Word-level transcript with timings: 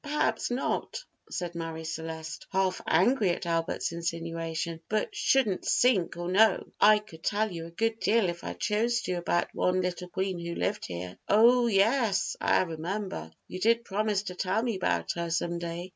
"Perhaps 0.03 0.49
not," 0.49 1.03
said 1.29 1.53
Marie 1.53 1.83
Celeste, 1.83 2.47
half 2.51 2.81
angry 2.87 3.29
at 3.29 3.45
Albert's 3.45 3.91
insinuation; 3.91 4.81
"but 4.89 5.11
's'ouldn't 5.13 5.63
sink' 5.63 6.17
or 6.17 6.27
no, 6.27 6.65
I 6.79 6.97
could 6.97 7.21
tell 7.21 7.51
you 7.51 7.67
a 7.67 7.69
good 7.69 7.99
deal 7.99 8.27
if 8.27 8.43
I 8.43 8.53
chose 8.53 9.03
to 9.03 9.11
about 9.11 9.53
one 9.53 9.81
little 9.81 10.09
queen 10.09 10.39
who 10.39 10.55
lived 10.55 10.87
here" 10.87 11.19
"Oh, 11.29 11.67
yes, 11.67 12.35
I 12.41 12.63
remember. 12.63 13.29
You 13.47 13.59
did 13.59 13.85
promise 13.85 14.23
to 14.23 14.33
tell 14.33 14.63
me 14.63 14.79
'bout 14.79 15.11
her 15.11 15.29
some 15.29 15.59
day. 15.59 15.89